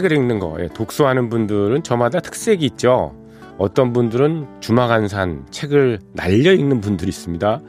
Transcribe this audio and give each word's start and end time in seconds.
책을 0.00 0.12
읽는 0.12 0.38
거, 0.38 0.56
예, 0.60 0.68
독서하는 0.68 1.28
분들은 1.28 1.82
저마다 1.82 2.20
특색이 2.20 2.64
있죠. 2.66 3.14
어떤 3.58 3.92
분들은 3.92 4.60
주마간산 4.60 5.46
책을 5.50 5.98
날려 6.14 6.52
읽는 6.52 6.80
분들이 6.80 7.10
있습니다. 7.10 7.60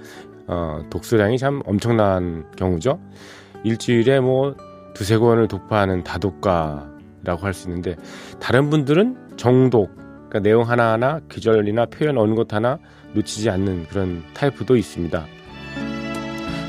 어, 0.47 0.81
독서량이 0.89 1.37
참 1.37 1.61
엄청난 1.65 2.45
경우죠. 2.55 2.99
일주일에 3.63 4.21
뭐 4.21 4.55
두세 4.93 5.17
권을 5.17 5.47
독파하는 5.47 6.03
다독가라고 6.03 7.41
할 7.41 7.53
수 7.53 7.67
있는데 7.67 7.95
다른 8.39 8.69
분들은 8.69 9.35
정독, 9.35 9.93
그러니까 10.29 10.39
내용 10.39 10.69
하나하나 10.69 11.19
기절이나 11.29 11.87
표현 11.87 12.17
어느 12.17 12.33
것 12.33 12.53
하나 12.53 12.79
놓치지 13.13 13.49
않는 13.49 13.87
그런 13.89 14.23
타입도 14.33 14.77
있습니다. 14.77 15.25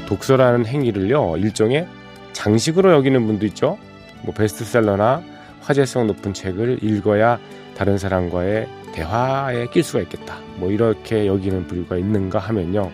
독서라는 0.09 0.67
행위를요 0.67 1.37
일종의 1.37 1.87
장식으로 2.33 2.93
여기는 2.93 3.25
분도 3.27 3.47
있죠. 3.47 3.79
뭐 4.25 4.35
베스트셀러나 4.35 5.32
화제성 5.63 6.07
높은 6.09 6.35
책을 6.35 6.83
읽어야 6.83 7.39
다른 7.77 7.97
사람과의 7.99 8.69
대화에 8.93 9.67
낄 9.69 9.83
수가 9.83 10.03
있겠다. 10.03 10.37
뭐 10.59 10.71
이렇게 10.71 11.27
여기는 11.27 11.67
부류가 11.67 11.97
있는가 11.97 12.39
하면요. 12.39 12.91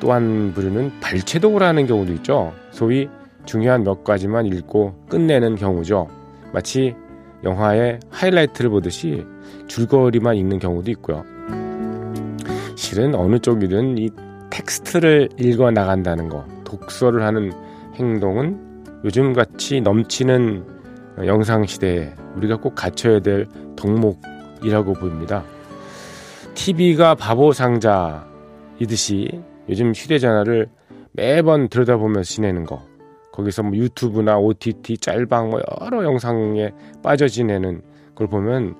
또한 0.00 0.52
부류는 0.52 1.00
발췌독을 1.00 1.62
하는 1.62 1.86
경우도 1.86 2.12
있죠. 2.14 2.52
소위 2.72 3.08
중요한 3.44 3.84
몇 3.84 4.02
가지만 4.02 4.46
읽고 4.46 5.06
끝내는 5.08 5.54
경우죠. 5.56 6.08
마치 6.52 6.94
영화의 7.44 8.00
하이라이트를 8.10 8.70
보듯이 8.70 9.24
줄거리만 9.68 10.36
읽는 10.36 10.58
경우도 10.58 10.90
있고요. 10.92 11.24
실은 12.76 13.14
어느 13.14 13.38
쪽이든 13.38 13.98
이 13.98 14.10
텍스트를 14.50 15.28
읽어 15.38 15.70
나간다는 15.70 16.28
거, 16.28 16.44
독서를 16.64 17.22
하는 17.22 17.52
행동은 17.94 18.72
요즘 19.04 19.32
같이 19.32 19.80
넘치는 19.80 20.71
영상 21.18 21.66
시대에 21.66 22.14
우리가 22.36 22.56
꼭 22.56 22.74
갖춰야 22.74 23.20
될 23.20 23.46
덕목이라고 23.76 24.94
보입니다. 24.94 25.44
TV가 26.54 27.14
바보 27.14 27.52
상자이듯이 27.52 29.42
요즘 29.68 29.92
휴대전화를 29.92 30.68
매번 31.12 31.68
들여다보면서 31.68 32.22
지내는 32.22 32.64
거, 32.64 32.82
거기서 33.32 33.62
뭐 33.62 33.76
유튜브나 33.76 34.38
OTT, 34.38 34.98
짤방 34.98 35.50
뭐 35.50 35.60
여러 35.80 36.04
영상에 36.04 36.72
빠져 37.02 37.28
지내는 37.28 37.82
걸 38.14 38.26
보면 38.26 38.76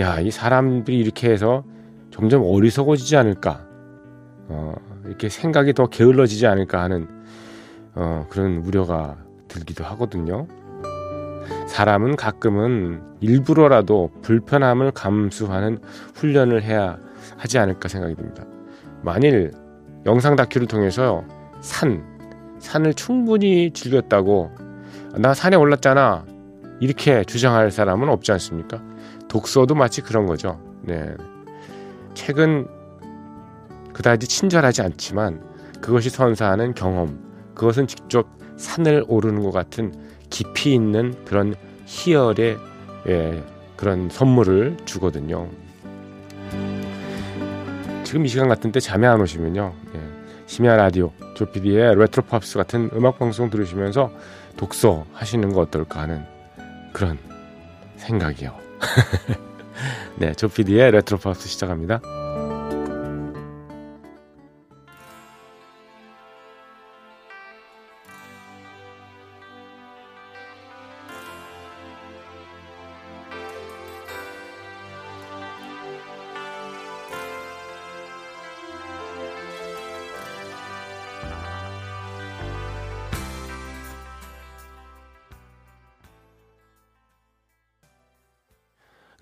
야, 0.00 0.20
이 0.20 0.30
사람들이 0.30 0.98
이렇게 0.98 1.30
해서 1.30 1.64
점점 2.10 2.42
어리석어지지 2.44 3.16
않을까, 3.16 3.66
어, 4.48 4.74
이렇게 5.06 5.28
생각이 5.28 5.72
더 5.72 5.86
게을러지지 5.86 6.46
않을까 6.46 6.82
하는 6.82 7.08
어, 7.94 8.26
그런 8.28 8.58
우려가 8.58 9.16
들기도 9.48 9.84
하거든요. 9.84 10.46
사람은 11.66 12.16
가끔은 12.16 13.02
일부러라도 13.20 14.10
불편함을 14.22 14.90
감수하는 14.92 15.78
훈련을 16.14 16.62
해야 16.62 16.98
하지 17.38 17.58
않을까 17.58 17.88
생각이 17.88 18.14
듭니다. 18.14 18.44
만일 19.02 19.52
영상 20.04 20.36
다큐를 20.36 20.66
통해서 20.66 21.24
산, 21.60 22.04
산을 22.58 22.94
충분히 22.94 23.70
즐겼다고 23.72 24.50
나 25.16 25.34
산에 25.34 25.56
올랐잖아 25.56 26.24
이렇게 26.80 27.24
주장할 27.24 27.70
사람은 27.70 28.08
없지 28.08 28.32
않습니까? 28.32 28.82
독서도 29.28 29.74
마치 29.74 30.00
그런 30.02 30.26
거죠. 30.26 30.60
네. 30.82 31.14
책은 32.14 32.66
그다지 33.92 34.26
친절하지 34.26 34.82
않지만 34.82 35.42
그것이 35.80 36.10
선사하는 36.10 36.74
경험, 36.74 37.20
그것은 37.54 37.86
직접 37.86 38.26
산을 38.62 39.04
오르는 39.08 39.42
것 39.42 39.50
같은 39.50 39.92
깊이 40.30 40.72
있는 40.72 41.14
그런 41.24 41.54
희열의 41.86 42.56
예, 43.08 43.42
그런 43.76 44.08
선물을 44.08 44.78
주거든요. 44.84 45.48
지금 48.04 48.24
이 48.24 48.28
시간 48.28 48.48
같은 48.48 48.72
때 48.72 48.80
잠이 48.80 49.06
안 49.06 49.20
오시면요. 49.20 49.74
예, 49.94 50.00
심야 50.46 50.76
라디오 50.76 51.12
조피디의 51.34 51.96
레트로 51.96 52.24
팝스 52.24 52.56
같은 52.56 52.90
음악 52.94 53.18
방송 53.18 53.50
들으시면서 53.50 54.10
독서 54.56 55.04
하시는 55.12 55.52
거 55.52 55.60
어떨까 55.60 56.00
하는 56.00 56.24
그런 56.92 57.18
생각이요. 57.96 58.54
네, 60.16 60.32
조피디의 60.34 60.92
레트로 60.92 61.18
팝스 61.18 61.48
시작합니다. 61.48 62.00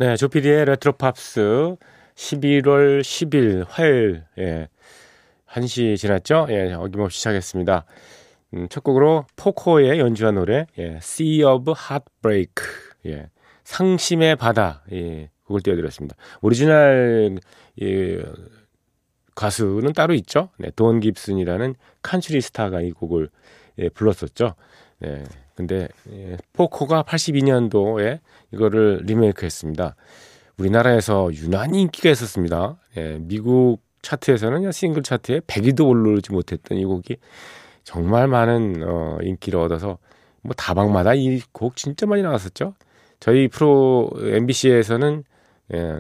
네, 0.00 0.16
조피디의 0.16 0.64
레트로 0.64 0.94
팝스 0.94 1.76
11월 2.14 3.02
10일 3.02 3.66
화요일 3.68 4.24
예. 4.38 4.68
1시 5.46 5.98
지났죠? 5.98 6.46
예, 6.48 6.72
어김없이 6.72 7.18
시작했습니다. 7.18 7.84
음, 8.54 8.66
첫 8.70 8.82
곡으로 8.82 9.26
포코의 9.36 9.98
연주한 9.98 10.36
노래 10.36 10.64
예, 10.78 10.96
Sea 11.02 11.42
of 11.44 11.70
Heartbreak 11.72 12.54
예, 13.08 13.28
상심의 13.64 14.36
바다 14.36 14.82
예, 14.90 15.28
곡을 15.44 15.60
띄워드렸습니다. 15.60 16.16
오리지널 16.40 17.36
예, 17.82 18.22
가수는 19.34 19.92
따로 19.92 20.14
있죠. 20.14 20.48
네, 20.56 20.70
돈 20.76 21.00
깁슨이라는 21.00 21.74
칸츄리 22.00 22.40
스타가 22.40 22.80
이 22.80 22.92
곡을 22.92 23.28
예, 23.76 23.90
불렀었죠. 23.90 24.54
네, 25.00 25.24
근데 25.60 25.88
예, 26.10 26.38
포코가 26.54 27.02
82년도에 27.02 28.20
이거를 28.52 29.00
리메이크했습니다. 29.04 29.94
우리나라에서 30.56 31.30
유난히 31.34 31.82
인기가 31.82 32.08
있었습니다. 32.10 32.78
예, 32.96 33.18
미국 33.20 33.78
차트에서는 34.02 34.72
싱글 34.72 35.02
차트에 35.02 35.40
100위도 35.40 35.86
오르지 35.86 36.32
못했던 36.32 36.78
이 36.78 36.84
곡이 36.86 37.18
정말 37.84 38.26
많은 38.26 38.82
어, 38.86 39.18
인기를 39.22 39.60
얻어서 39.60 39.98
뭐 40.42 40.54
다방마다 40.54 41.12
이 41.14 41.40
곡 41.52 41.76
진짜 41.76 42.06
많이 42.06 42.22
나왔었죠. 42.22 42.74
저희 43.20 43.48
프로 43.48 44.10
MBC에서는 44.18 45.24
예, 45.74 45.94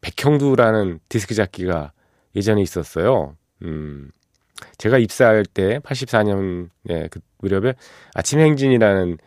백형두라는 0.00 0.98
디스크 1.08 1.34
잡기가 1.34 1.92
예전에 2.34 2.60
있었어요. 2.60 3.36
음, 3.62 4.10
제가 4.78 4.98
입사할 4.98 5.44
때 5.44 5.78
84년 5.78 6.70
예, 6.90 7.06
그 7.08 7.20
무렵에 7.38 7.74
아침 8.14 8.40
행진이라는 8.40 9.18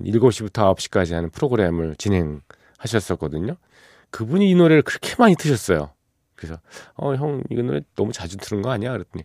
7시부터 0.00 0.74
9시까지 0.76 1.12
하는 1.14 1.30
프로그램을 1.30 1.94
진행하셨었거든요. 1.96 3.56
그분이 4.10 4.48
이 4.50 4.54
노래를 4.54 4.82
그렇게 4.82 5.14
많이 5.18 5.34
트셨어요. 5.36 5.92
그래서 6.36 6.58
어 6.96 7.14
형 7.14 7.42
이거 7.50 7.62
노래 7.62 7.80
너무 7.96 8.12
자주 8.12 8.36
트는 8.36 8.62
거 8.62 8.70
아니야? 8.70 8.92
그랬더니 8.92 9.24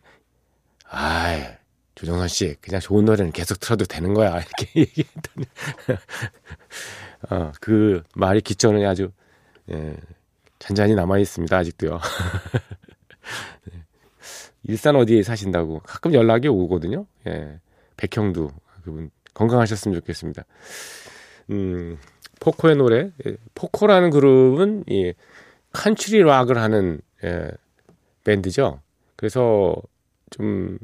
아이 0.86 1.44
조정선 1.96 2.28
씨 2.28 2.56
그냥 2.62 2.80
좋은 2.80 3.04
노래는 3.06 3.32
계속 3.32 3.60
틀어도 3.60 3.86
되는 3.86 4.14
거야 4.14 4.30
이렇게 4.40 4.68
얘기했더니 4.76 5.46
어그 7.30 8.04
말이 8.16 8.42
기전에 8.42 8.86
아주 8.86 9.12
예, 9.72 9.96
잔잔히 10.60 10.96
남아 10.96 11.18
있습니다 11.20 11.56
아직도요. 11.58 12.00
네. 13.72 13.84
일산 14.64 14.96
어디에 14.96 15.24
사신다고 15.24 15.80
가끔 15.80 16.14
연락이 16.14 16.48
오거든요. 16.48 17.06
예. 17.28 17.60
백형두 18.00 18.50
그분 18.84 19.12
건강하셨으면 19.34 19.96
좋겠습니다. 20.00 20.46
음, 21.52 21.98
포코의 22.40 22.78
노래. 22.78 23.12
예, 23.26 23.38
포코라는 23.56 24.10
그룹은 24.10 24.86
이 24.88 25.14
칸츄리 25.74 26.24
락을 26.24 26.58
하는 26.58 27.02
예, 27.24 27.52
밴드죠. 28.24 28.82
그래서 29.16 29.76
좀 30.30 30.80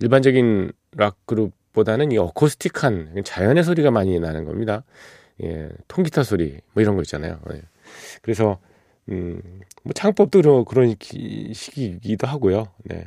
일반적인 0.00 0.72
락 0.92 1.16
그룹보다는 1.26 2.12
이 2.12 2.18
어쿠스틱한 2.18 3.22
자연의 3.24 3.64
소리가 3.64 3.90
많이 3.90 4.18
나는 4.20 4.44
겁니다. 4.44 4.84
예, 5.42 5.68
통기타 5.88 6.22
소리 6.22 6.60
뭐 6.72 6.82
이런 6.82 6.94
거 6.94 7.02
있잖아요. 7.02 7.40
예. 7.52 7.62
그래서 8.22 8.58
음, 9.08 9.40
뭐 9.82 9.92
창법도 9.92 10.64
그런 10.64 10.94
시기이기도 11.52 12.26
하고요. 12.26 12.68
네. 12.84 13.06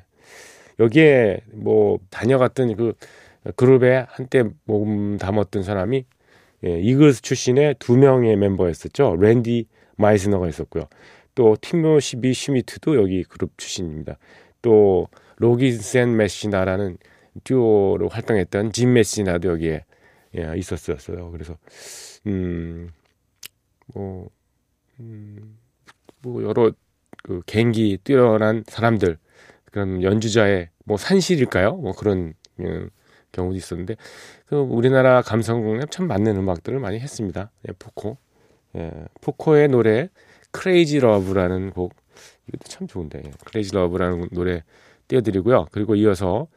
여기에 0.79 1.41
뭐 1.53 1.99
다녀갔던 2.09 2.75
그 2.75 2.93
그룹에 3.55 4.05
한때 4.09 4.43
몸 4.65 5.17
담았던 5.17 5.63
사람이 5.63 6.05
예, 6.65 6.79
이글스 6.79 7.21
출신의 7.21 7.75
두 7.79 7.97
명의 7.97 8.35
멤버였었죠. 8.35 9.17
랜디 9.19 9.67
마이스너가 9.95 10.47
있었고요. 10.47 10.87
또 11.35 11.55
티모시 11.59 12.15
B. 12.15 12.33
슈미트도 12.33 12.95
여기 12.97 13.23
그룹 13.23 13.57
출신입니다. 13.57 14.17
또 14.61 15.07
로긴스 15.37 15.95
앤 15.95 16.17
메시나라는 16.17 16.97
듀오로 17.45 18.09
활동했던 18.09 18.73
짐 18.73 18.93
메시나도 18.93 19.49
여기에 19.49 19.85
예, 20.37 20.53
있었었어요. 20.57 21.31
그래서 21.31 21.57
음, 22.27 22.89
뭐, 23.93 24.29
음, 24.99 25.57
뭐 26.21 26.43
여러 26.43 26.71
그 27.23 27.41
개인기 27.45 27.97
뛰어난 28.03 28.63
사람들 28.67 29.17
그런 29.71 30.01
연주자의 30.03 30.69
뭐 30.85 30.97
산실일까요? 30.97 31.75
뭐 31.75 31.93
그런 31.93 32.33
음, 32.59 32.89
경우도 33.31 33.55
있었는데 33.55 33.95
그 34.47 34.55
우리나라 34.55 35.21
감성에 35.21 35.81
참 35.89 36.07
맞는 36.07 36.35
음악들을 36.37 36.79
많이 36.79 36.99
했습니다. 36.99 37.51
예, 37.67 37.73
포코, 37.77 38.17
예, 38.75 38.91
포코의 39.21 39.67
노래 39.69 40.09
Crazy 40.51 40.99
Love라는 40.99 41.71
곡 41.71 41.93
이것도 42.47 42.63
참 42.67 42.87
좋은데 42.87 43.21
예, 43.25 43.31
Crazy 43.45 43.73
Love라는 43.73 44.29
노래 44.31 44.63
띄워드리고요. 45.07 45.67
그리고 45.71 45.95
이어서 45.95 46.47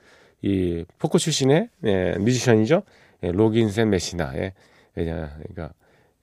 이 0.41 0.85
포코 0.99 1.19
출신의 1.19 1.69
예, 1.85 2.15
뮤지션이죠. 2.19 2.82
예, 3.25 3.32
로긴센 3.32 3.91
메시나의 3.91 4.53
예, 4.99 5.05
그러니까 5.05 5.73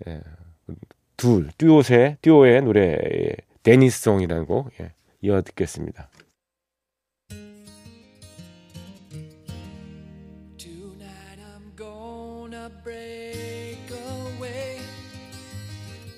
예, 0.08 0.22
둘 1.18 1.50
듀오의 1.58 2.18
듀오의 2.22 2.62
노래 2.64 2.98
데니스송이라는 3.64 4.46
곡 4.46 4.72
예, 4.82 4.94
이어 5.22 5.42
듣겠습니다. 5.42 6.10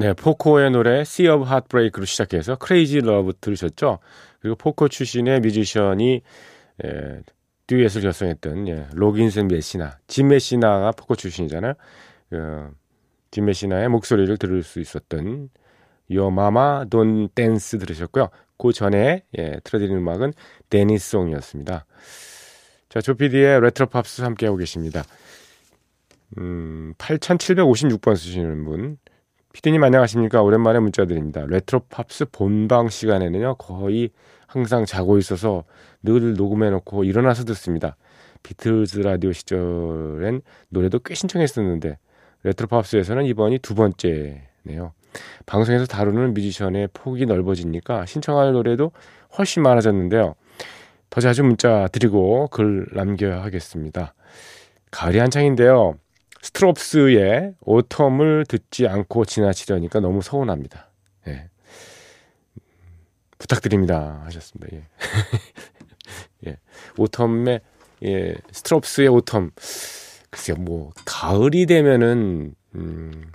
네, 0.00 0.14
포코의 0.14 0.70
노래 0.70 1.00
Sea 1.00 1.28
of 1.28 1.44
Heartbreak로 1.46 2.06
시작해서 2.06 2.56
Crazy 2.58 3.06
Love 3.06 3.34
들으셨죠? 3.38 3.98
그리고 4.40 4.56
포코 4.56 4.88
출신의 4.88 5.40
뮤지션이 5.40 6.22
예, 6.82 7.22
듀엣을 7.66 8.00
결성했던 8.00 8.68
예, 8.68 8.86
로긴스 8.94 9.33
앤 9.33 9.48
메시나, 9.48 9.98
짐 10.06 10.28
메시나가 10.28 10.92
포코 10.92 11.16
출신이잖아요. 11.16 11.74
어, 12.32 12.70
짐 13.30 13.44
메시나의 13.44 13.90
목소리를 13.90 14.38
들을 14.38 14.62
수 14.62 14.80
있었던 14.80 15.50
Your 16.10 16.32
Mama 16.32 16.88
Don't 16.88 17.34
Dance 17.34 17.78
들으셨고요. 17.78 18.30
그 18.56 18.72
전에 18.72 19.24
예, 19.36 19.60
틀어드린 19.64 19.98
음악은 19.98 20.32
Danny's 20.70 21.02
Song이었습니다. 21.02 21.84
자, 22.88 23.00
조피디의 23.02 23.60
레트로 23.60 23.88
팝스 23.88 24.22
함께하고 24.22 24.56
계십니다. 24.56 25.04
음, 26.38 26.94
8756번 26.96 28.16
쓰시는 28.16 28.64
분. 28.64 28.96
피디님 29.52 29.82
안녕하십니까? 29.82 30.42
오랜만에 30.42 30.78
문자 30.78 31.04
드립니다. 31.04 31.44
레트로 31.44 31.80
팝스 31.88 32.26
본방 32.30 32.88
시간에는요, 32.88 33.56
거의 33.56 34.10
항상 34.46 34.84
자고 34.84 35.18
있어서 35.18 35.64
늘 36.02 36.34
녹음해 36.34 36.70
놓고 36.70 37.02
일어나서 37.02 37.44
듣습니다. 37.46 37.96
비틀즈 38.44 39.00
라디오 39.00 39.32
시절엔 39.32 40.42
노래도 40.68 41.00
꽤 41.00 41.14
신청했었는데, 41.14 41.98
레트로 42.44 42.68
팝스에서는 42.68 43.26
이번이 43.26 43.58
두 43.58 43.74
번째네요. 43.74 44.92
방송에서 45.46 45.84
다루는 45.86 46.32
뮤지션의 46.32 46.88
폭이 46.92 47.26
넓어지니까 47.26 48.06
신청할 48.06 48.52
노래도 48.52 48.92
훨씬 49.36 49.64
많아졌는데요. 49.64 50.36
더 51.10 51.20
자주 51.20 51.42
문자 51.42 51.88
드리고 51.88 52.46
글 52.52 52.86
남겨야 52.92 53.42
하겠습니다. 53.42 54.14
가을이 54.92 55.18
한창인데요. 55.18 55.96
스트롭스의 56.50 57.54
Autumn을 57.64 58.48
듣지 58.48 58.88
않고 58.88 59.24
지나치려니까 59.24 60.00
너무 60.00 60.20
서운합니다. 60.22 60.90
예. 61.28 61.48
부탁드립니다. 63.38 64.22
하셨습니다. 64.24 64.76
예. 64.76 64.86
예. 66.48 66.56
Autumn의, 66.96 67.60
예, 68.04 68.34
스트롭스의 68.52 69.08
Autumn. 69.08 69.52
글쎄요, 70.30 70.56
뭐, 70.56 70.90
가을이 71.04 71.66
되면은, 71.66 72.54
음, 72.74 73.32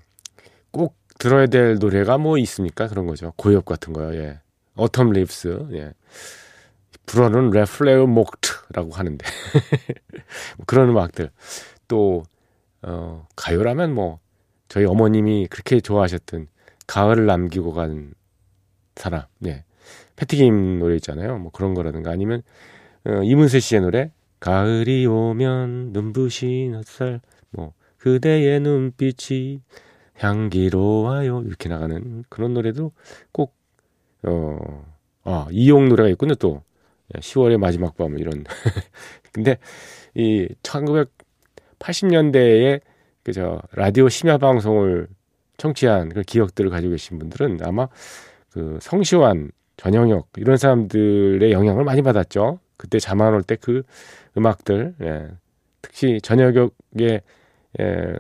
꼭 0.72 0.98
들어야 1.18 1.48
될 1.48 1.76
노래가 1.76 2.18
뭐 2.18 2.38
있습니까? 2.40 2.88
그런 2.88 3.08
거죠. 3.08 3.34
고엽 3.38 3.66
같은 3.66 3.94
거요, 3.94 4.14
예. 4.16 4.40
Autumn 4.76 5.14
Leaves, 5.14 5.68
예. 5.74 5.94
불어는 7.06 7.52
레플레어 7.52 8.08
목트라고 8.08 8.92
하는데. 8.92 9.26
뭐 10.58 10.66
그런 10.66 10.90
음악들. 10.90 11.32
또, 11.88 12.24
어, 12.86 13.28
가요라면 13.36 13.94
뭐 13.94 14.20
저희 14.68 14.86
어머님이 14.86 15.48
그렇게 15.48 15.80
좋아하셨던 15.80 16.48
가을을 16.88 17.26
남기고 17.26 17.74
간 17.74 18.14
사람, 18.96 19.24
네. 19.40 19.64
패티김 20.16 20.80
노래 20.80 20.96
있잖아요. 20.96 21.38
뭐 21.38 21.52
그런 21.52 21.74
거라든가 21.74 22.12
아니면 22.12 22.42
어, 23.06 23.22
이문세 23.24 23.60
씨의 23.60 23.82
노래 23.82 24.12
가을이 24.40 25.06
오면 25.06 25.92
눈부신 25.94 26.76
햇살 26.76 27.22
뭐 27.52 27.74
그대의 27.98 28.60
눈빛이 28.60 29.62
향기로워요 30.16 31.44
이렇게 31.46 31.68
나가는 31.70 32.24
그런 32.30 32.54
노래도 32.54 32.92
꼭 33.32 33.56
어, 34.24 34.86
아, 35.24 35.48
이용 35.52 35.90
노래가 35.90 36.10
있군요 36.10 36.36
또 36.36 36.64
10월의 37.14 37.58
마지막 37.58 37.98
밤 37.98 38.18
이런 38.18 38.44
근데 39.34 39.58
이 40.16 40.48
1900, 40.64 41.12
80년대에 41.86 42.82
그저 43.24 43.62
라디오 43.74 44.10
심야 44.10 44.38
방송을 44.38 45.08
청취한 45.58 46.10
그 46.10 46.22
기억들을 46.24 46.70
가지고 46.70 46.92
계신 46.92 47.20
분들은 47.20 47.60
아마 47.64 47.88
그 48.52 48.80
성시환, 48.82 49.52
전영혁 49.78 50.30
이런 50.38 50.58
사람들의 50.58 51.52
영향을 51.52 51.84
많이 51.84 52.02
받았죠. 52.02 52.60
그때 52.78 53.00
잠안 53.00 53.34
올 53.34 53.44
때 53.44 53.56
그 53.56 53.84
음악들, 54.38 54.96
예. 55.02 55.30
특히 55.82 56.20
전영혁의 56.22 57.22
예, 57.80 58.14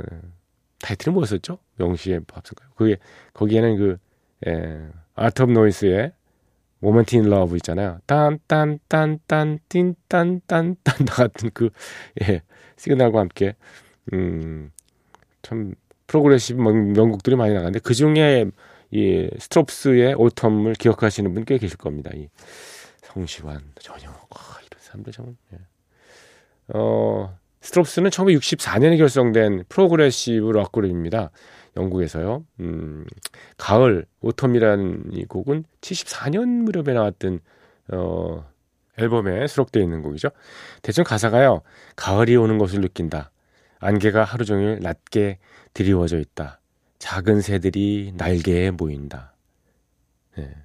타이틀이 0.79 1.13
뭐였었죠? 1.13 1.57
영시의 1.77 2.21
밤인가요? 2.27 2.69
그게 2.75 2.97
거기에는 3.33 3.77
그 3.77 3.97
예, 4.47 4.87
아트 5.15 5.41
오브 5.41 5.51
노이즈의 5.51 6.11
Moments 6.79 7.15
in 7.15 7.23
Love 7.29 7.55
있잖아요. 7.57 7.99
딴딴딴딴 8.07 9.59
틴딴딴딴 9.69 11.05
같은 11.09 11.49
그 11.53 11.69
예, 12.21 12.41
시그널과 12.77 13.19
함께 13.19 13.55
음, 14.13 14.71
참 15.41 15.73
프로그레시브 16.07 16.61
명곡들이 16.61 17.35
많이 17.35 17.53
나가는데 17.53 17.79
그 17.79 17.93
중에 17.93 18.45
이 18.91 19.29
스트롭스의 19.39 20.15
Autumn을 20.15 20.77
기억하시는 20.77 21.33
분 21.33 21.43
꽤 21.45 21.57
계실 21.57 21.77
겁니다. 21.77 22.11
이 22.13 22.29
성시완 23.01 23.61
전영혁 23.79 24.09
아, 24.09 24.57
이런 24.59 24.79
사람들 24.79 25.11
참. 25.13 25.37
예. 25.53 25.57
어 26.73 27.37
스트롭스는 27.61 28.09
1964년에 28.11 28.97
결성된 28.97 29.63
프로그레시브 29.69 30.51
락 30.51 30.71
그룹입니다. 30.71 31.31
영국에서요. 31.75 32.45
음, 32.61 33.05
가을 33.57 34.05
Autumn이라는 34.21 35.13
이 35.13 35.25
곡은 35.25 35.65
74년 35.81 36.63
무렵에 36.63 36.93
나왔던 36.93 37.39
어 37.89 38.45
앨범에 38.97 39.47
수록되어 39.47 39.83
있는 39.83 40.01
곡이죠. 40.01 40.29
대충 40.81 41.03
가사가요. 41.03 41.61
가을이 41.95 42.35
오는 42.35 42.57
것을 42.57 42.81
느낀다. 42.81 43.31
안개가 43.79 44.23
하루 44.23 44.45
종일 44.45 44.79
낮게 44.81 45.39
드리워져 45.73 46.19
있다. 46.19 46.59
작은 46.99 47.41
새들이 47.41 48.13
날개에 48.15 48.71
모인다. 48.71 49.33
네. 50.37 50.55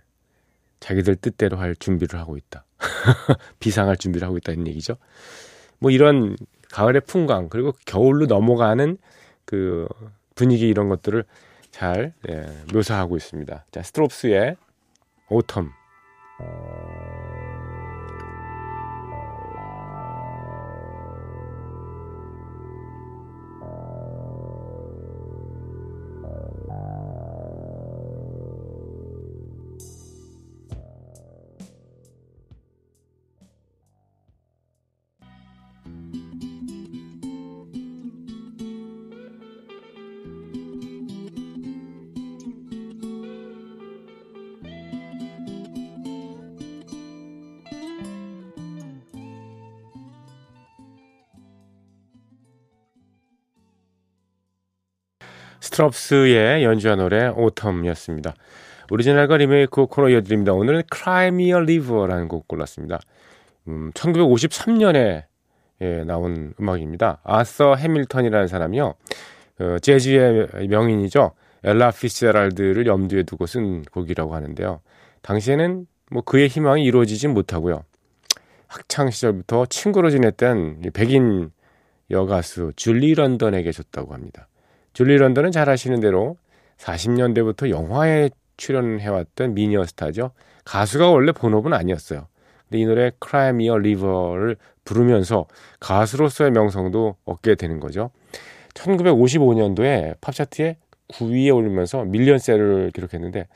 자기들 0.79 1.17
뜻대로 1.17 1.59
할 1.59 1.77
준비를 1.77 2.19
하고 2.19 2.37
있다. 2.37 2.65
비상할 3.59 3.97
준비를 3.97 4.27
하고 4.27 4.39
있다는 4.39 4.67
얘기죠. 4.69 4.97
뭐 5.79 5.91
이런 5.91 6.37
가을의 6.73 7.03
풍광 7.03 7.49
그리고 7.49 7.73
겨울로 7.85 8.27
넘어가는 8.27 8.97
그 9.45 9.89
분위기 10.41 10.69
이런 10.69 10.89
것들을 10.89 11.25
잘 11.71 12.15
예, 12.31 12.47
묘사하고 12.73 13.19
있습니다. 13.19 13.67
자, 13.71 13.83
스트롭스의 13.83 14.57
오텀. 15.29 15.69
스트럽스의 55.81 56.63
연주한 56.65 56.99
노래 56.99 57.31
Autumn이었습니다. 57.31 58.35
오리지널과 58.91 59.39
리메이크 59.39 59.87
코너 59.87 60.11
이어드립니다. 60.11 60.53
오늘은 60.53 60.83
a 60.83 61.53
River라는 61.53 62.29
곡 62.29 62.47
골랐습니다. 62.49 63.01
음, 63.69 63.91
1953년에 63.93 65.25
예, 65.83 66.05
나온 66.05 66.53
음악입니다. 66.61 67.21
아서 67.25 67.75
해밀턴이라는 67.75 68.49
사람이요. 68.49 68.95
어, 69.61 69.79
재즈의 69.81 70.69
명인이죠. 70.69 71.33
엘라 71.65 71.91
피츠제랄드를 71.91 72.87
염두에 72.87 73.23
두고 73.23 73.47
쓴 73.47 73.83
곡이라고 73.85 74.35
하는데요. 74.35 74.81
당시에는 75.23 75.87
뭐 76.11 76.23
그의 76.23 76.49
희망이 76.49 76.85
이루어지지 76.85 77.29
못하고요. 77.29 77.85
학창 78.67 79.11
시절부터 79.11 79.67
친구로 79.67 80.11
지냈던 80.11 80.83
백인 80.93 81.51
여가수 82.11 82.73
줄리 82.77 83.15
런던에게 83.15 83.73
줬다고 83.73 84.13
합니다. 84.13 84.49
줄리 85.01 85.17
런던은 85.17 85.51
잘 85.51 85.71
아시는 85.71 86.01
대로 86.01 86.37
40년대부터 86.77 87.71
영화에 87.71 88.29
출연해왔던 88.59 89.55
미니어 89.55 89.87
스타죠. 89.87 90.33
가수가 90.67 91.09
원래 91.09 91.33
본업은 91.33 91.73
아니었어요. 91.73 92.27
근데 92.69 92.83
이 92.83 92.85
노래 92.85 93.05
a 93.05 93.71
River를 93.71 94.59
부르면서 94.85 95.47
가수로서의 95.81 96.51
명성도 96.51 97.17
얻게 97.25 97.55
되는 97.55 97.81
거죠. 97.81 98.11
1955년도에 98.75 100.21
팝차트에 100.21 100.77
9위에 101.09 101.57
올리면서 101.57 102.05
밀리언셀을 102.05 102.91
기록했는데 102.91 103.49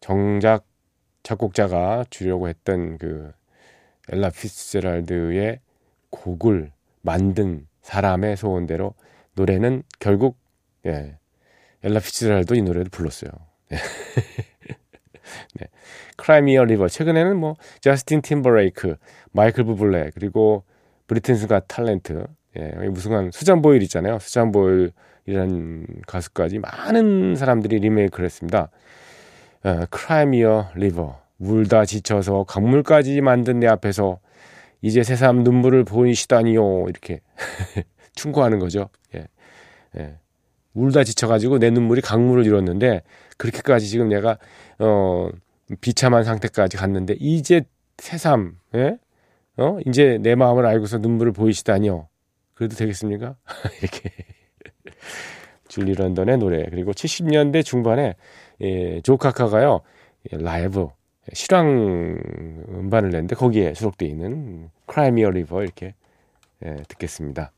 정작 0.00 0.64
작곡자가 1.22 2.04
주려고 2.10 2.48
했던 2.48 2.98
그 2.98 3.30
엘라 4.10 4.30
피츠제랄드의 4.30 5.60
곡을 6.10 6.72
만든 7.02 7.68
사람의 7.82 8.36
소원대로 8.36 8.94
노래는 9.36 9.84
결국 10.00 10.39
예. 10.86 11.16
엘라 11.82 12.00
피츠제랄드도 12.00 12.54
이 12.54 12.62
노래를 12.62 12.90
불렀어요. 12.90 13.30
네. 13.70 13.78
네. 15.54 15.66
Cry 16.16 16.45
Me 16.45 16.64
a 16.64 16.67
River. 16.67 16.88
최근에는 16.88 17.36
뭐 17.36 17.56
저스틴 17.80 18.22
팀버레이크, 18.22 18.96
마이클 19.32 19.64
부블레 19.64 20.10
그리고 20.14 20.64
Britain's 21.06 21.47
Got 21.47 21.60
Talent. 21.60 22.26
예, 22.58 22.66
무슨 22.88 23.30
수잔 23.30 23.62
보일 23.62 23.82
있잖아요. 23.84 24.18
수잔 24.18 24.50
보일이라는 24.52 25.86
가수까지 26.06 26.58
많은 26.58 27.36
사람들이 27.36 27.78
리메이크를 27.78 28.24
했습니다. 28.24 28.70
어, 29.64 29.84
크라이미어 29.90 30.70
리버. 30.74 31.20
울다 31.38 31.86
지쳐서 31.86 32.44
강물까지 32.44 33.20
만든 33.22 33.60
내 33.60 33.66
앞에서 33.66 34.20
이제 34.82 35.02
새삼 35.02 35.42
눈물을 35.42 35.84
보이시다니요. 35.84 36.86
이렇게 36.88 37.20
충고하는 38.14 38.58
거죠. 38.58 38.90
예. 39.14 39.26
예. 39.98 40.18
울다 40.74 41.04
지쳐가지고 41.04 41.58
내 41.58 41.70
눈물이 41.70 42.00
강물을 42.00 42.46
이뤘는데 42.46 43.02
그렇게까지 43.36 43.88
지금 43.88 44.08
내가 44.08 44.38
어 44.78 45.30
비참한 45.80 46.24
상태까지 46.24 46.76
갔는데 46.76 47.16
이제 47.18 47.62
새삼 47.98 48.56
예? 48.74 48.98
어? 49.56 49.78
이제 49.86 50.18
내 50.20 50.34
마음을 50.34 50.66
알고서 50.66 50.98
눈물을 50.98 51.32
보이시다니요. 51.32 52.08
그래도 52.54 52.76
되겠습니까? 52.76 53.36
이렇게. 53.82 54.10
줄리 55.68 55.94
런던의 55.94 56.38
노래. 56.38 56.64
그리고 56.68 56.92
70년대 56.92 57.64
중반에 57.64 58.16
예, 58.60 59.00
조카카가요 59.02 59.80
예, 60.32 60.36
라이브 60.36 60.88
실황 61.32 62.18
음반을 62.68 63.10
냈는데 63.10 63.36
거기에 63.36 63.74
수록되어 63.74 64.08
있는 64.08 64.68
크라이미어 64.86 65.30
리버 65.30 65.62
이렇게 65.62 65.94
예, 66.64 66.76
듣겠습니다. 66.88 67.52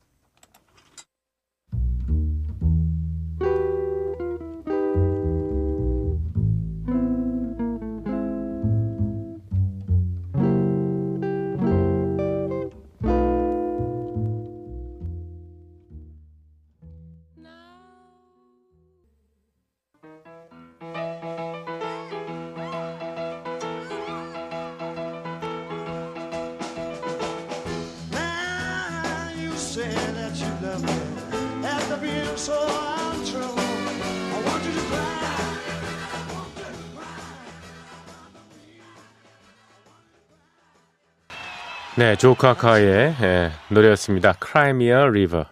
네, 42.03 42.17
조 42.17 42.39
카커의 42.39 43.15
예, 43.21 43.51
노래였습니다. 43.69 44.33
Cry 44.33 44.76
Me 44.76 45.05
a 45.05 45.11
River. 45.11 45.45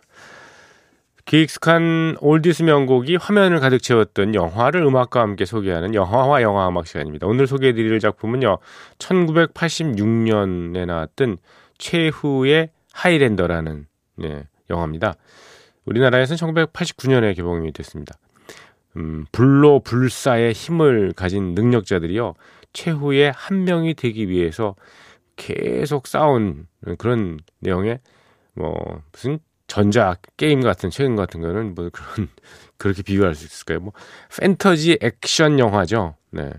귀 1.23 1.49
익숙한 1.49 2.17
oldies 2.19 2.63
명곡이 2.63 3.15
화면을 3.15 3.62
가득 3.62 3.81
채웠던 3.81 4.36
영화를 4.36 4.84
음악과 4.84 5.22
함께 5.22 5.46
소개하는 5.46 5.96
영화와 5.96 6.41
영화 6.41 6.67
음악 6.67 6.88
시간입니다. 6.88 7.25
오늘 7.25 7.48
소개해드릴 7.48 7.98
작품은요, 8.01 8.58
1986년에 8.98 10.86
나왔던 10.86 11.38
최후의 11.77 12.72
하이랜더라는 12.91 13.86
네, 14.17 14.43
영화입니다. 14.70 15.13
우리나라에서는 15.86 16.65
1989년에 16.65 17.34
개봉이 17.34 17.72
됐습니다. 17.72 18.15
음, 18.98 19.25
불로 19.31 19.79
불사의 19.79 20.51
힘을 20.51 21.13
가진 21.15 21.55
능력자들이요, 21.55 22.34
최후의 22.74 23.31
한 23.34 23.63
명이 23.63 23.93
되기 23.93 24.27
위해서 24.27 24.75
계속 25.35 26.07
싸운 26.07 26.67
그런 26.97 27.39
내용의 27.59 28.00
뭐 28.53 29.01
무슨 29.11 29.39
전자 29.67 30.15
게임 30.38 30.61
같은 30.61 30.89
최근 30.89 31.15
같은 31.15 31.41
거는 31.41 31.75
뭐 31.75 31.89
그런 31.89 32.29
그렇게 32.77 33.03
비교할 33.03 33.35
수 33.35 33.45
있을까요? 33.45 33.79
뭐 33.79 33.93
판터지 34.38 34.97
액션 35.01 35.59
영화죠. 35.59 36.15
네. 36.31 36.51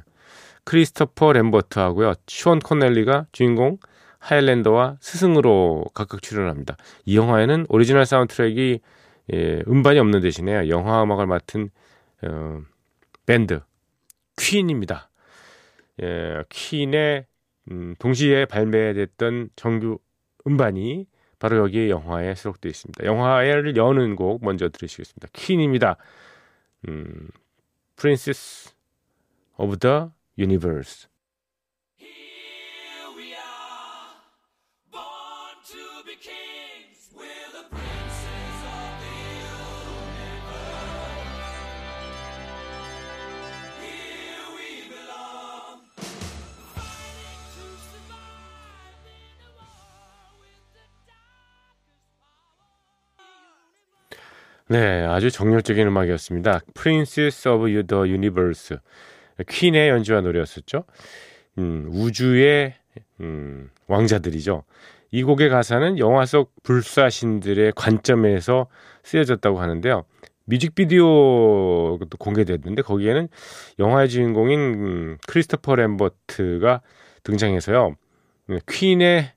크리스토퍼 0.64 1.32
램버트 1.32 1.78
하고요. 1.78 2.14
숀 2.26 2.60
코넬리가 2.60 3.26
주인공 3.32 3.78
하일랜더와 4.18 4.98
스승으로 5.00 5.84
각각 5.94 6.22
출연합니다. 6.22 6.76
이 7.04 7.16
영화에는 7.16 7.66
오리지널 7.68 8.06
사운드트랙이 8.06 8.80
예, 9.32 9.62
음반이 9.66 9.98
없는 9.98 10.20
대신에 10.20 10.68
영화 10.68 11.02
음악을 11.02 11.26
맡은 11.26 11.70
어, 12.22 12.60
밴드 13.26 13.60
퀸입니다. 14.36 15.10
예, 16.02 16.44
퀸의 16.48 17.26
음, 17.70 17.94
동시에 17.98 18.46
발매됐던 18.46 19.50
정규 19.56 19.98
음반이 20.46 21.06
바로 21.38 21.58
여기 21.58 21.90
영화에 21.90 22.34
수록되어 22.34 22.70
있습니다. 22.70 23.04
영화를 23.04 23.76
여는 23.76 24.16
곡 24.16 24.44
먼저 24.44 24.68
들으시겠습니다. 24.68 25.28
퀸입니다. 25.32 25.96
음, 26.88 27.28
Princess 27.96 28.74
of 29.56 29.78
the 29.78 30.08
Universe. 30.38 31.08
네, 54.72 55.04
아주 55.04 55.30
정열적인 55.30 55.86
음악이었습니다. 55.86 56.60
Princess 56.72 57.46
of 57.46 57.66
the 57.66 58.10
Universe. 58.10 58.78
퀸의 59.46 59.90
연주와 59.90 60.22
노래였었죠. 60.22 60.84
음, 61.58 61.90
우주의 61.92 62.72
음, 63.20 63.68
왕자들이죠. 63.86 64.64
이 65.10 65.24
곡의 65.24 65.50
가사는 65.50 65.98
영화 65.98 66.24
속 66.24 66.54
불사신들의 66.62 67.74
관점에서 67.76 68.68
쓰여졌다고 69.02 69.60
하는데요. 69.60 70.06
뮤직비디오도 70.46 72.08
공개됐는데 72.18 72.80
거기에는 72.80 73.28
영화의 73.78 74.08
주인공인 74.08 74.58
음, 74.58 75.18
크리스토퍼 75.26 75.74
램버트가 75.76 76.80
등장해서요. 77.24 77.94
음, 78.48 78.58
퀸의 78.66 79.32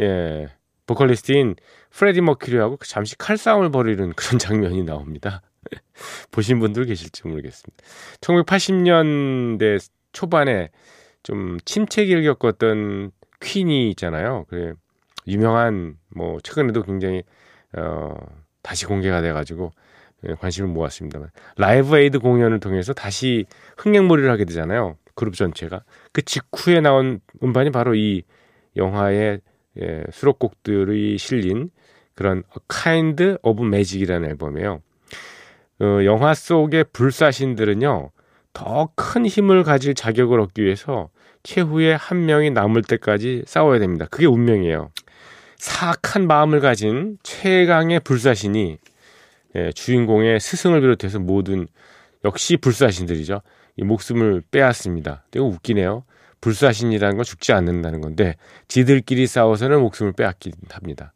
예, 0.00 0.48
보컬리스트인 0.90 1.54
프레디 1.90 2.20
머큐리하고 2.20 2.76
잠시 2.78 3.16
칼싸움을 3.16 3.70
벌이는 3.70 4.12
그런 4.14 4.38
장면이 4.40 4.82
나옵니다. 4.82 5.42
보신 6.32 6.58
분들 6.58 6.86
계실지 6.86 7.28
모르겠습니다. 7.28 7.84
1980년대 8.20 9.78
초반에 10.12 10.70
좀 11.22 11.58
침체기를 11.64 12.24
겪었던 12.24 13.12
퀸이 13.40 13.90
있잖아요. 13.90 14.46
그래 14.48 14.72
유명한 15.28 15.96
뭐 16.08 16.38
최근에도 16.42 16.82
굉장히 16.82 17.22
어 17.76 18.14
다시 18.62 18.86
공개가 18.86 19.20
돼 19.20 19.32
가지고 19.32 19.70
예, 20.26 20.34
관심을 20.34 20.68
모았습니다만 20.70 21.30
라이브 21.56 21.96
에이드 21.96 22.18
공연을 22.18 22.58
통해서 22.58 22.92
다시 22.92 23.46
흥행몰이를 23.78 24.30
하게 24.30 24.44
되잖아요. 24.44 24.96
그룹 25.14 25.34
전체가 25.34 25.84
그 26.12 26.22
직후에 26.22 26.80
나온 26.80 27.20
음반이 27.42 27.70
바로 27.70 27.94
이 27.94 28.22
영화의 28.76 29.40
예, 29.80 30.02
수록곡들이 30.10 31.18
실린 31.18 31.70
그런 32.14 32.42
Kind 32.68 33.36
of 33.42 33.64
Magic이라는 33.64 34.28
앨범이에요. 34.30 34.82
어, 35.80 36.04
영화 36.04 36.34
속의 36.34 36.86
불사신들은요, 36.92 38.10
더 38.52 38.88
큰 38.96 39.26
힘을 39.26 39.62
가질 39.62 39.94
자격을 39.94 40.40
얻기 40.40 40.62
위해서 40.62 41.08
최후의 41.42 41.96
한 41.96 42.26
명이 42.26 42.50
남을 42.50 42.82
때까지 42.82 43.44
싸워야 43.46 43.78
됩니다. 43.78 44.06
그게 44.10 44.26
운명이에요. 44.26 44.90
사악한 45.56 46.26
마음을 46.26 46.60
가진 46.60 47.16
최강의 47.22 48.00
불사신이 48.00 48.78
예, 49.56 49.72
주인공의 49.72 50.40
스승을 50.40 50.80
비롯해서 50.80 51.18
모든 51.18 51.66
역시 52.24 52.56
불사신들이죠. 52.56 53.40
이 53.76 53.84
목숨을 53.84 54.42
빼앗습니다. 54.50 55.24
이거 55.34 55.44
웃기네요. 55.44 56.04
불사신이라는 56.40 57.16
건 57.16 57.24
죽지 57.24 57.52
않는다는 57.52 58.00
건데 58.00 58.36
지들끼리 58.68 59.26
싸워서는 59.26 59.80
목숨을 59.80 60.12
빼앗긴 60.12 60.52
합니다. 60.70 61.12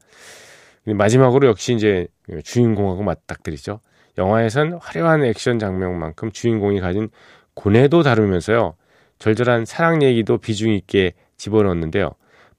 마지막으로 0.87 1.49
역시 1.49 1.75
이제 1.75 2.07
주인공하고 2.43 3.03
맞닥뜨리죠. 3.03 3.81
영화에선 4.19 4.79
화려한 4.81 5.25
액션 5.25 5.59
장면만큼 5.59 6.31
주인공이 6.31 6.81
가진 6.81 7.09
고뇌도 7.55 8.03
다루면서요. 8.03 8.75
절절한 9.19 9.65
사랑 9.65 10.03
얘기도 10.03 10.39
비중 10.39 10.73
있게 10.73 11.15
집어넣었는데요. 11.37 12.11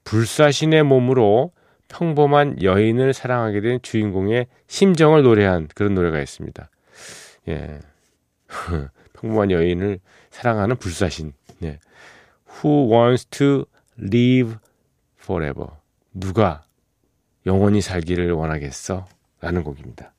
불사신의 0.04 0.82
몸으로 0.82 1.52
평범한 1.88 2.62
여인을 2.62 3.12
사랑하게 3.12 3.60
된 3.60 3.78
주인공의 3.82 4.46
심정을 4.66 5.22
노래한 5.22 5.68
그런 5.74 5.94
노래가 5.94 6.20
있습니다. 6.20 6.68
예. 7.48 7.78
평범한 9.14 9.50
여인을 9.50 10.00
사랑하는 10.30 10.76
불사신. 10.76 11.32
예. 11.62 11.78
Who 12.62 12.88
wants 12.90 13.24
to 13.38 13.66
live 13.98 14.56
forever? 15.18 15.68
누가 16.14 16.64
영원히 17.44 17.80
살기를 17.80 18.32
원하겠어? 18.32 19.06
라는 19.40 19.62
곡입니다. 19.62 20.12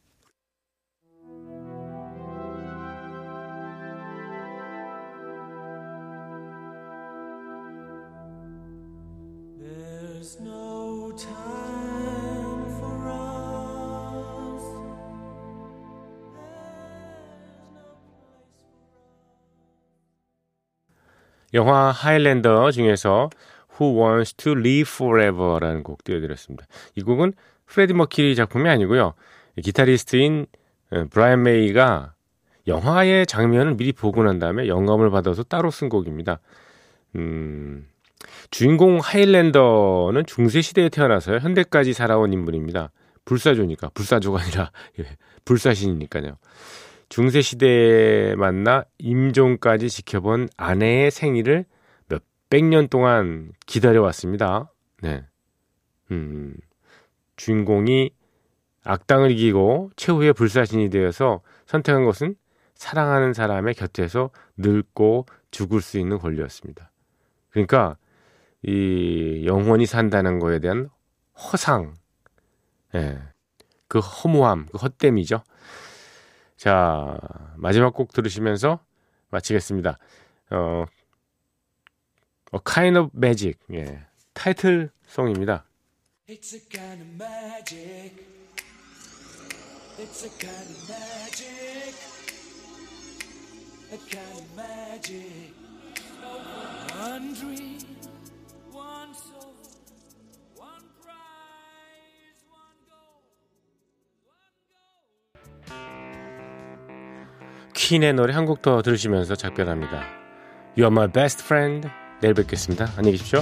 영화 21.54 21.92
하일랜더 21.92 22.72
중에서 22.72 23.30
Who 23.80 24.02
Wants 24.02 24.36
to 24.36 24.54
Live 24.54 24.92
Forever라는 24.94 25.84
곡 25.84 26.04
띄워드렸습니다. 26.04 26.66
이 26.96 27.02
곡은 27.02 27.34
프레디 27.66 27.94
머큐리 27.94 28.36
작품이 28.36 28.70
아니고요. 28.70 29.14
기타리스트인 29.62 30.48
브라이언 31.10 31.44
메이가 31.44 32.14
영화의 32.68 33.26
장면을 33.26 33.76
미리 33.76 33.92
보고 33.94 34.24
난 34.24 34.40
다음에 34.40 34.68
영감을 34.68 35.10
받아서 35.10 35.44
따로 35.44 35.72
쓴 35.72 35.90
곡입니다. 35.90 36.40
음, 37.16 37.88
주인공 38.52 39.00
하일랜더는 39.00 40.26
중세 40.26 40.62
시대에 40.62 40.90
태어나서 40.90 41.40
현대까지 41.40 41.94
살아온 41.94 42.34
인물입니다. 42.34 42.92
불사조니까 43.26 43.90
불사조가 43.94 44.42
아니라 44.42 44.72
예, 45.00 45.18
불사신이니까요. 45.46 46.38
중세 47.10 47.42
시대에 47.42 48.36
만나 48.36 48.84
임종까지 48.98 49.90
지켜본 49.90 50.50
아내의 50.58 51.12
생일을 51.12 51.66
몇 52.08 52.22
백 52.50 52.64
년 52.64 52.88
동안 52.88 53.52
기다려왔습니다. 53.66 54.72
네. 55.02 55.26
음, 56.12 56.56
주인공이 57.36 58.12
악당을 58.84 59.32
이기고 59.32 59.92
최후의 59.98 60.34
불사신이 60.34 60.90
되어서 60.90 61.42
선택한 61.66 62.06
것은 62.06 62.36
사랑하는 62.74 63.34
사람의 63.34 63.74
곁에서 63.74 64.30
늙고 64.56 65.26
죽을 65.52 65.82
수 65.82 66.00
있는 66.00 66.20
권리였습니다. 66.20 66.92
그러니까 67.50 67.98
이 68.64 69.44
영원히 69.46 69.86
산다는 69.86 70.40
거에 70.40 70.60
대한 70.60 70.90
허상, 71.36 71.96
예, 72.96 73.20
그 73.88 74.00
허무함, 74.00 74.68
그 74.72 74.78
헛됨이죠. 74.78 75.42
자, 76.58 77.20
마지막 77.56 77.94
곡 77.94 78.12
들으시면서 78.12 78.80
마치겠습니다. 79.30 80.00
어, 80.50 80.86
A 82.54 82.60
Kind 82.66 82.98
of 82.98 83.12
Magic, 83.16 83.60
예, 83.74 84.04
타이틀 84.34 84.90
송입니다. 85.06 85.66
It's 86.28 86.56
a 86.56 86.60
kind 86.70 87.02
of 87.02 87.10
magic. 87.16 88.26
It's 90.00 90.26
a 90.26 90.30
kind 90.40 90.70
of 90.70 90.90
magic. 90.90 91.96
A 93.92 93.98
kind 94.10 94.40
of 94.40 94.56
magic. 94.56 95.54
One 97.00 97.34
dream, 97.34 97.80
one 98.74 99.14
soul. 99.14 99.47
퀸의 107.88 108.16
노래 108.16 108.34
한 108.34 108.46
곡 108.46 108.62
더 108.62 108.82
들으시면서 108.82 109.36
작별합니다. 109.36 110.04
You 110.78 110.84
are 110.84 110.92
my 110.92 111.08
best 111.08 111.42
friend. 111.42 111.88
내일 112.20 112.34
뵙겠습니다. 112.34 112.92
안녕히 112.98 113.12
계십시오. 113.14 113.40